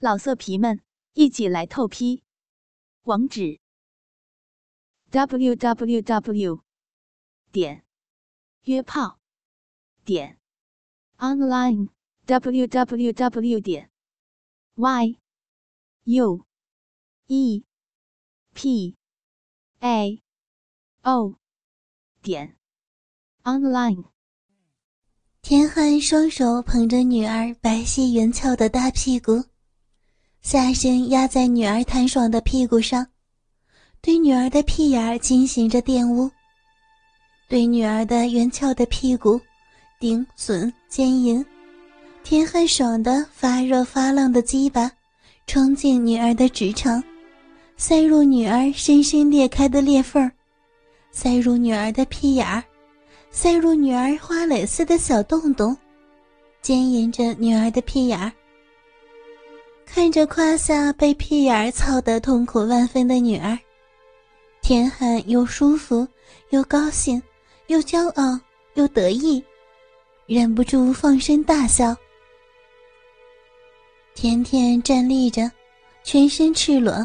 [0.00, 0.80] 老色皮们，
[1.14, 2.22] 一起来透批！
[3.02, 3.58] 网址
[5.10, 6.62] ：w w w
[7.50, 7.84] 点
[8.62, 9.18] 约炮
[10.04, 10.38] 点
[11.16, 11.88] online
[12.26, 13.90] w w w 点
[14.76, 15.18] y
[16.04, 16.46] u
[17.26, 17.64] e
[18.54, 18.96] p
[19.80, 20.22] a
[21.02, 21.34] o
[22.22, 22.56] 点
[23.42, 24.04] online。
[25.42, 29.46] 田汉双手捧着女儿白皙圆翘的大屁股。
[30.50, 33.06] 下身压在女儿弹爽的屁股上，
[34.00, 36.30] 对女儿的屁眼儿进行着玷污，
[37.50, 39.38] 对女儿的圆翘的屁股
[40.00, 41.44] 顶损奸淫。
[42.24, 44.90] 田汉爽的发热发浪的鸡巴
[45.46, 47.04] 冲进女儿的直肠，
[47.76, 50.32] 塞入女儿深深裂开的裂缝
[51.12, 52.64] 塞入女儿的屁眼儿，
[53.30, 55.76] 塞入女儿花蕾似的小洞洞，
[56.62, 58.32] 奸淫着女儿的屁眼儿。
[59.90, 63.58] 看着胯下被屁眼儿操得痛苦万分的女儿，
[64.60, 66.06] 田汉又舒服
[66.50, 67.20] 又高兴，
[67.68, 68.38] 又骄傲
[68.74, 69.42] 又得意，
[70.26, 71.96] 忍不住放声大笑。
[74.14, 75.50] 甜甜站立着，
[76.04, 77.04] 全身赤裸，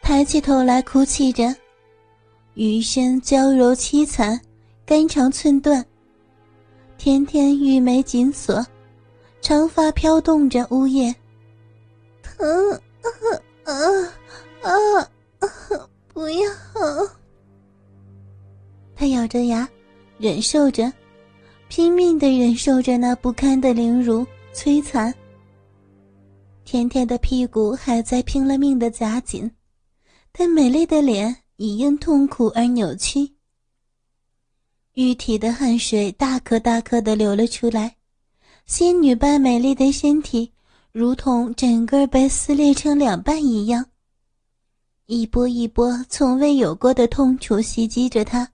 [0.00, 1.54] 抬起头来哭泣着，
[2.54, 4.40] 余身娇柔凄惨，
[4.86, 5.84] 肝肠寸断。
[6.96, 8.64] 甜甜玉眉紧锁，
[9.42, 11.14] 长发飘动着呜咽。
[12.36, 13.08] 疼啊
[13.64, 13.72] 啊
[14.62, 15.00] 啊
[15.40, 15.88] 啊！
[16.12, 16.48] 不要！
[18.94, 19.68] 他咬着牙，
[20.18, 20.92] 忍受着，
[21.68, 25.12] 拼命的忍受着那不堪的凌辱摧残。
[26.64, 29.50] 甜甜的屁股还在拼了命的夹紧，
[30.32, 33.30] 但美丽的脸已因痛苦而扭曲。
[34.94, 37.96] 玉体的汗水大颗大颗的流了出来，
[38.64, 40.53] 仙女般美丽的身体。
[40.94, 43.84] 如同整个被撕裂成两半一样，
[45.06, 48.52] 一波一波从未有过的痛楚袭击着他。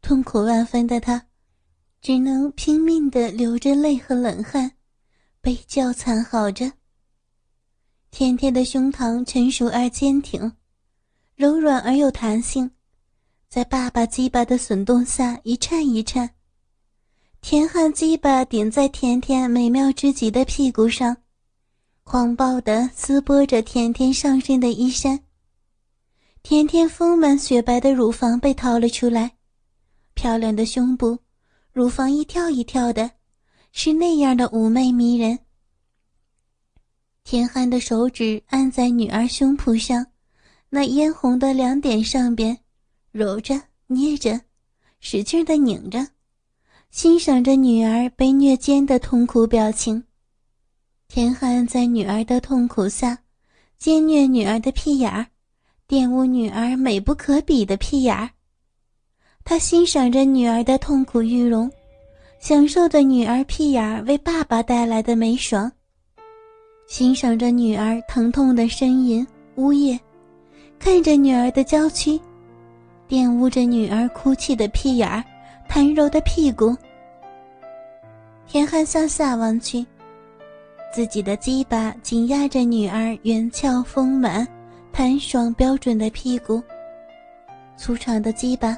[0.00, 1.26] 痛苦万分的他，
[2.00, 4.72] 只能拼命的流着泪和冷汗，
[5.42, 6.72] 悲叫惨嚎着。
[8.10, 10.50] 甜甜的胸膛成熟而坚挺，
[11.34, 12.70] 柔软而有弹性，
[13.46, 16.30] 在爸爸鸡巴的耸动下一颤一颤。
[17.42, 21.16] 田汉鸡巴顶在甜甜美妙之极的屁股上，
[22.04, 25.18] 狂暴地撕剥着甜甜上身的衣衫。
[26.42, 29.32] 甜甜丰满雪白的乳房被掏了出来，
[30.14, 31.18] 漂亮的胸部，
[31.72, 33.10] 乳房一跳一跳的，
[33.72, 35.38] 是那样的妩媚迷人。
[37.24, 40.06] 田汉的手指按在女儿胸脯上，
[40.68, 42.56] 那嫣红的两点上边，
[43.10, 44.40] 揉着、捏着，
[45.00, 46.06] 使劲的拧着。
[46.90, 50.02] 欣赏着女儿被虐奸的痛苦表情，
[51.06, 53.16] 田汉在女儿的痛苦下，
[53.78, 55.24] 奸虐女儿的屁眼儿，
[55.88, 58.28] 玷污女儿美不可比的屁眼儿。
[59.44, 61.70] 他欣赏着女儿的痛苦欲容，
[62.40, 65.70] 享受着女儿屁眼儿为爸爸带来的美爽，
[66.88, 69.24] 欣赏着女儿疼痛的呻吟
[69.54, 69.98] 呜咽，
[70.80, 72.20] 看着女儿的娇躯，
[73.08, 75.24] 玷污着女儿哭泣的屁眼儿。
[75.70, 76.76] 盘柔的屁股，
[78.48, 79.86] 田汉向下望去，
[80.92, 84.44] 自己的鸡巴紧压着女儿圆翘丰满、
[84.92, 86.60] 弹爽标准的屁股，
[87.76, 88.76] 粗长的鸡巴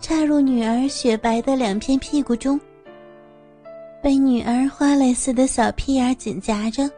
[0.00, 2.58] 插入女儿雪白的两片屁股中，
[4.00, 6.90] 被女儿花蕾似的小屁眼紧夹着。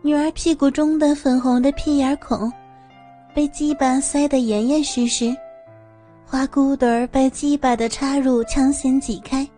[0.00, 2.50] 女儿屁股中的粉红的屁眼孔，
[3.34, 5.36] 被鸡巴塞得严严实实。
[6.30, 9.48] 花骨朵儿被鸡巴的插入强行挤开，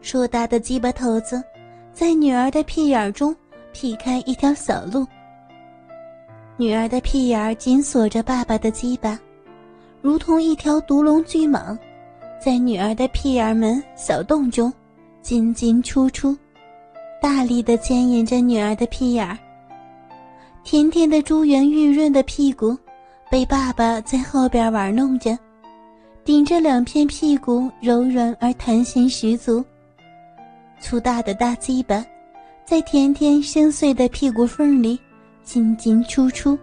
[0.00, 1.40] 硕大的鸡巴头子
[1.92, 3.34] 在女儿的屁眼中
[3.72, 5.06] 劈开一条小路。
[6.56, 9.16] 女儿的屁眼紧锁着爸爸的鸡巴，
[10.02, 11.78] 如同一条毒龙巨蟒，
[12.44, 14.72] 在女儿的屁眼门小洞中
[15.22, 16.36] 进进出出，
[17.22, 19.38] 大力的牵引着女儿的屁眼。
[20.64, 22.76] 甜甜的珠圆玉润的屁股
[23.30, 25.38] 被爸爸在后边玩弄着。
[26.26, 29.64] 顶着两片屁股，柔软而弹性十足。
[30.80, 32.04] 粗大的大鸡巴，
[32.64, 34.98] 在甜甜深邃的屁股缝里
[35.44, 36.58] 进进出出。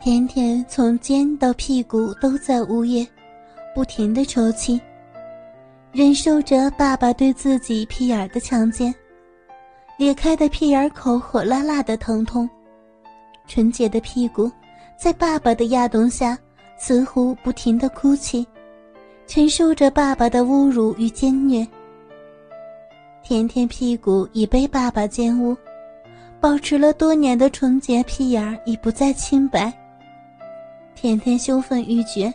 [0.00, 3.06] 甜甜从肩到屁股都在呜咽，
[3.74, 4.80] 不停的抽泣，
[5.92, 8.92] 忍受着爸爸对自己屁眼的强奸。
[9.98, 12.48] 裂开的屁眼口火辣辣的疼痛，
[13.46, 14.50] 纯洁的屁股
[14.98, 16.38] 在爸爸的压动下。
[16.80, 18.46] 似乎不停的哭泣，
[19.26, 21.66] 承受着爸爸的侮辱与奸虐。
[23.22, 25.54] 甜甜屁股已被爸爸奸污，
[26.40, 29.70] 保持了多年的纯洁屁眼已不再清白。
[30.94, 32.32] 天天羞愤欲绝，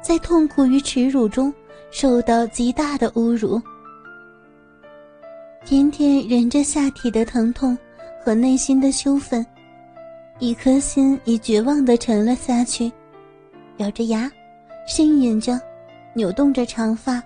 [0.00, 1.52] 在痛苦与耻辱中
[1.90, 3.60] 受到极大的侮辱。
[5.64, 7.76] 甜甜忍着下体的疼痛
[8.24, 9.44] 和内心的羞愤，
[10.38, 12.90] 一颗心已绝望的沉了下去，
[13.78, 14.30] 咬着牙，
[14.88, 15.60] 呻吟着，
[16.14, 17.22] 扭动着长发，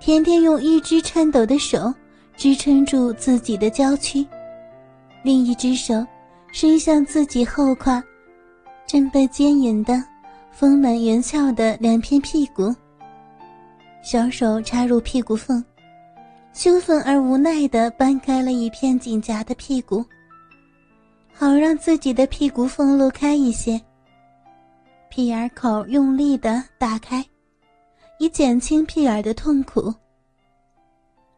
[0.00, 1.92] 甜甜用一只颤抖的手
[2.36, 4.26] 支撑住自己的娇躯，
[5.22, 6.06] 另一只手
[6.52, 8.02] 伸向自己后胯，
[8.86, 10.02] 正被坚硬的、
[10.50, 12.74] 丰满圆翘的两片屁股，
[14.02, 15.64] 小手插入屁股缝。
[16.52, 20.02] 羞愤而无奈地掰开了一片紧夹的屁股，
[21.34, 23.78] 好让自己的屁股缝露开一些。
[25.16, 27.24] 屁眼口用力的打开，
[28.18, 29.90] 以减轻屁眼的痛苦。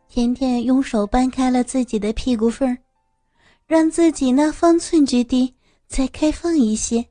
[0.09, 2.77] 甜甜用手掰开了自己的屁股缝
[3.69, 5.55] 让自己那方寸之地
[5.87, 7.07] 再开放一些。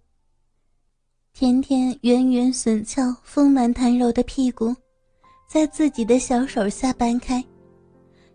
[1.33, 4.75] 甜甜圆圆笋翘、丰满弹柔的屁股，
[5.49, 7.41] 在自己的小手下掰开。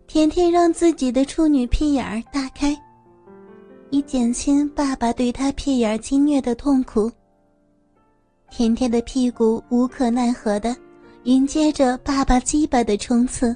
[0.07, 2.75] 甜甜让自己的处女屁眼儿大开，
[3.91, 7.11] 以减轻爸爸对她屁眼侵略的痛苦。
[8.55, 10.75] 甜甜的屁股无可奈何的
[11.23, 13.55] 迎接着爸爸鸡巴的冲刺。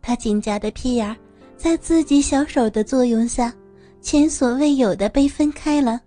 [0.00, 1.16] 她紧夹的屁眼
[1.56, 3.54] 在自己小手的作用下，
[4.00, 6.00] 前所未有的被分开了。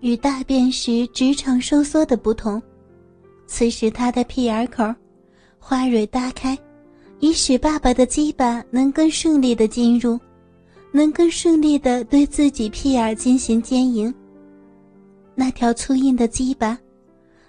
[0.00, 2.60] 与大便时直肠收缩的不同，
[3.46, 4.82] 此时她的屁眼口
[5.58, 6.58] 花蕊大开。
[7.20, 10.18] 以使爸爸的鸡巴能更顺利的进入，
[10.92, 14.12] 能更顺利的对自己屁眼进行奸淫。
[15.42, 16.78] 那条粗硬的鸡巴，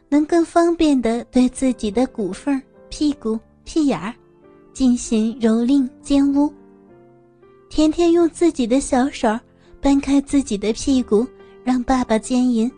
[0.09, 2.59] 能更方便的对自己的骨缝、
[2.89, 4.11] 屁股、屁眼儿
[4.73, 6.51] 进行蹂躏奸污。
[7.69, 9.39] 甜甜用自己的小手
[9.79, 11.23] 掰开自己的屁股，
[11.63, 12.71] 让爸爸奸淫，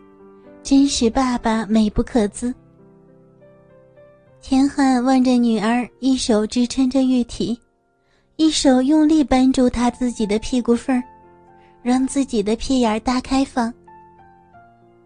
[0.62, 2.54] 真使爸爸美不可自。
[4.42, 7.58] 田汉望着女儿，一手支撑着玉体，
[8.36, 11.02] 一手用力扳住她自己的屁股缝
[11.82, 13.72] 让自己的屁眼大开放。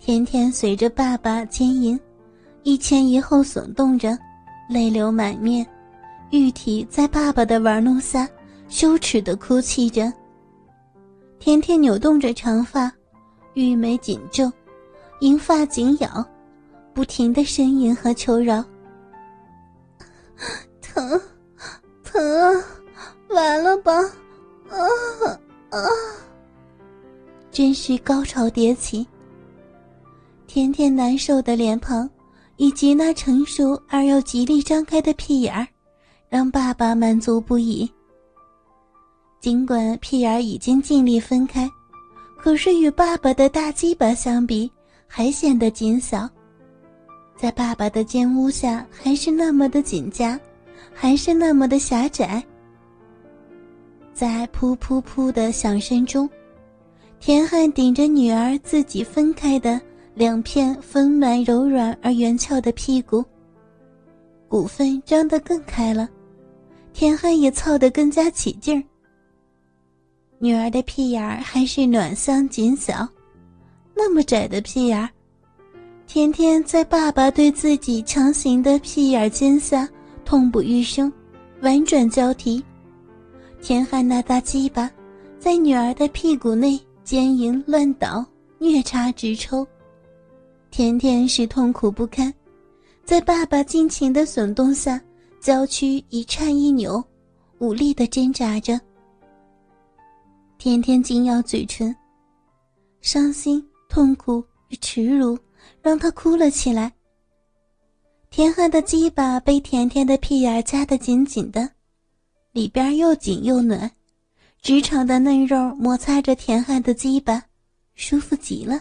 [0.01, 2.01] 甜甜随着爸爸牵引，
[2.63, 4.19] 一前一后耸动着，
[4.67, 5.65] 泪流满面，
[6.31, 8.27] 玉体在爸爸的玩弄下
[8.67, 10.11] 羞耻的哭泣着。
[11.39, 12.91] 甜甜扭动着长发，
[13.53, 14.51] 玉眉紧皱，
[15.21, 16.25] 银发紧咬，
[16.95, 18.65] 不停的呻吟和求饶。
[20.81, 21.21] 疼，
[22.03, 22.65] 疼啊！
[23.29, 23.93] 完了吧？
[24.71, 24.81] 啊
[25.69, 25.79] 啊！
[27.51, 29.07] 真是高潮迭起。
[30.53, 32.11] 甜甜难受的脸庞，
[32.57, 35.65] 以及那成熟而又极力张开的屁眼儿，
[36.29, 37.89] 让爸爸满足不已。
[39.39, 41.71] 尽管屁眼已经尽力分开，
[42.37, 44.69] 可是与爸爸的大鸡巴相比，
[45.07, 46.29] 还显得紧小。
[47.37, 50.37] 在爸爸的奸污下，还是那么的紧夹，
[50.93, 52.43] 还是那么的狭窄。
[54.13, 56.29] 在噗噗噗的响声中，
[57.21, 59.81] 田汉顶着女儿自己分开的
[60.21, 63.25] 两片丰满、柔软而圆翘的屁股，
[64.49, 66.07] 骨缝张得更开了，
[66.93, 68.85] 田汉也操得更加起劲儿。
[70.39, 73.09] 女儿的屁眼儿还是暖香紧小，
[73.95, 75.09] 那么窄的屁眼儿。
[76.07, 79.89] 天天在爸爸对自己强行的屁眼尖下
[80.23, 81.11] 痛不欲生，
[81.63, 82.63] 婉转交替。
[83.63, 84.91] 田汉那大鸡巴
[85.39, 88.23] 在女儿的屁股内奸淫乱倒，
[88.59, 89.67] 虐插直抽。
[90.71, 92.33] 甜甜是痛苦不堪，
[93.05, 95.01] 在爸爸尽情的耸动下，
[95.41, 97.03] 娇躯一颤一扭，
[97.59, 98.81] 无力的挣扎着。
[100.59, 101.95] 甜甜紧咬嘴唇，
[103.01, 105.39] 伤心、痛苦与耻辱。
[105.83, 106.91] 让她哭了起来。
[108.31, 111.69] 田汉的鸡巴被甜甜的屁眼夹得紧紧的，
[112.53, 113.91] 里边又紧又暖，
[114.63, 117.43] 直肠的嫩肉摩擦着田汉的鸡巴，
[117.95, 118.81] 舒服极了。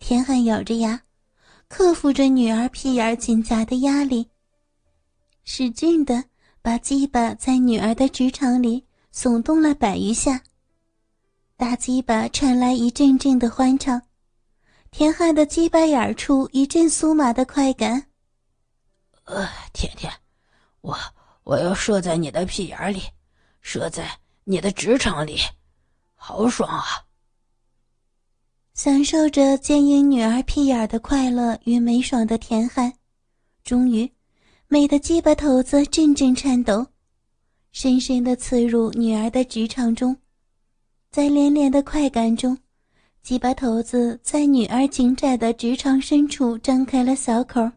[0.00, 1.02] 田汉咬着牙，
[1.68, 4.28] 克服着女儿屁眼紧夹的压力，
[5.44, 6.24] 使劲的
[6.60, 10.42] 把鸡巴在女儿的直肠里耸动了百余下，
[11.56, 14.02] 大鸡巴传来一阵阵的欢畅。
[14.90, 18.08] 田汉的鸡巴眼处一阵酥麻的快感。
[19.24, 20.12] 呃，甜甜，
[20.80, 20.98] 我
[21.44, 23.02] 我要射在你的屁眼里，
[23.60, 25.38] 射在你的直肠里，
[26.14, 27.06] 好爽啊！
[28.82, 32.90] 享受着奸淫女儿屁眼的快乐与美爽的田汉，
[33.62, 34.10] 终于，
[34.68, 36.86] 美的鸡巴头子阵阵颤抖，
[37.72, 40.16] 深深的刺入女儿的直肠中，
[41.10, 42.56] 在连连的快感中，
[43.22, 47.70] 鸡巴头子在女儿紧窄的直肠深处张开了小口，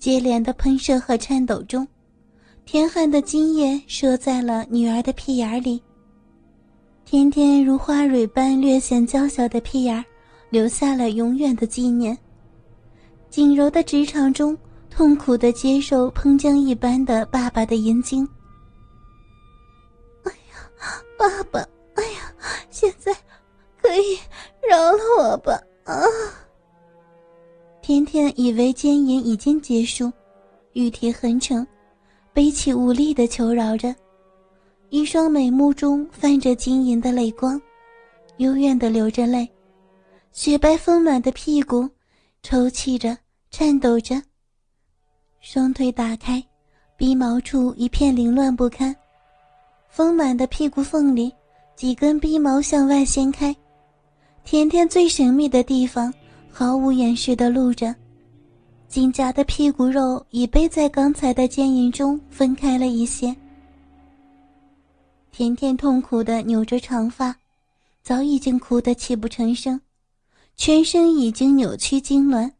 [0.00, 1.86] 接连的喷射和颤抖中，
[2.64, 5.80] 田汉的精液射在了女儿的屁眼里。
[7.04, 10.02] 甜甜如花蕊般略显娇小的屁眼，
[10.48, 12.16] 留下了永远的纪念。
[13.28, 14.56] 紧柔的职场中，
[14.88, 18.26] 痛苦的接受喷浆一般的爸爸的阴茎。
[20.24, 21.60] 哎呀，爸爸！
[21.94, 22.34] 哎呀，
[22.70, 23.14] 现在
[23.80, 24.18] 可以
[24.66, 25.60] 饶了我吧！
[25.84, 26.02] 啊！
[27.82, 30.10] 甜甜以为奸淫已经结束，
[30.72, 31.66] 玉体横成，
[32.32, 33.94] 悲泣无力的求饶着。
[34.92, 37.58] 一双美目中泛着晶莹的泪光，
[38.36, 39.48] 幽怨的流着泪，
[40.32, 41.88] 雪白丰满的屁股
[42.42, 43.16] 抽泣着，
[43.50, 44.22] 颤抖着。
[45.40, 46.44] 双腿打开，
[46.94, 48.94] 鼻毛处一片凌乱不堪，
[49.88, 51.32] 丰满的屁股缝里
[51.74, 53.56] 几根鼻毛向外掀开，
[54.44, 56.12] 甜甜最神秘的地方
[56.50, 57.94] 毫无掩饰的露着，
[58.88, 63.34] 紧夹的屁股肉已被在刚才的奸淫中分开了一些。
[65.34, 67.34] 甜甜痛苦的扭着长发，
[68.02, 69.80] 早已经哭得泣不成声，
[70.56, 72.52] 全身已经扭曲痉挛，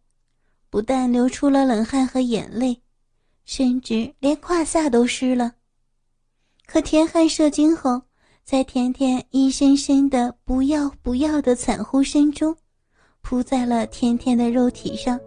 [0.70, 2.80] 不但流出了冷汗和眼泪，
[3.44, 5.52] 甚至连胯下都湿了。
[6.64, 8.00] 可田汉射精后，
[8.42, 12.56] 在甜甜一声声的“不要不要”的惨呼声中，
[13.20, 15.20] 扑在了甜甜的肉体上，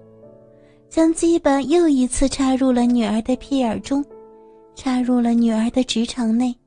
[0.89, 4.03] 将鸡巴又一次插入了女儿的屁眼中，
[4.73, 6.57] 插入了女儿的直肠内。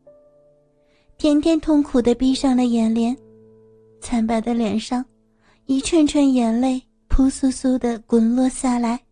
[1.19, 3.19] 甜甜痛苦的闭上了眼帘，
[4.01, 5.05] 惨白的脸上，
[5.67, 9.05] 一串串眼泪扑簌簌的滚落下来。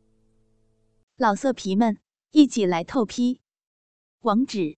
[1.16, 1.98] 老色皮们，
[2.30, 3.40] 一起来透批！
[4.20, 4.76] 网址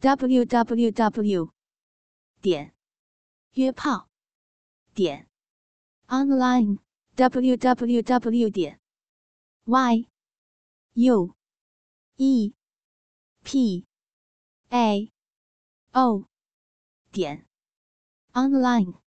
[0.00, 1.52] ：w w w
[2.42, 2.74] 点
[3.52, 4.08] 约炮
[4.92, 5.28] 点
[6.08, 6.78] online
[7.14, 8.80] w w w 点
[9.66, 10.08] y
[10.94, 11.36] u
[12.16, 12.52] e
[13.44, 13.86] p
[14.70, 15.12] a。
[15.92, 16.24] 哦，
[17.10, 17.46] 点
[18.32, 19.07] ，online。